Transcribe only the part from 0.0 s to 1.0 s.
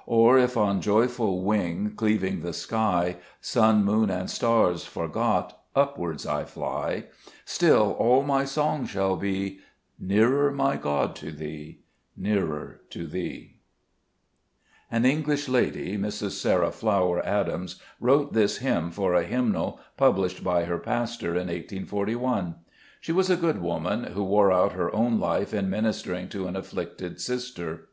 5 Or if on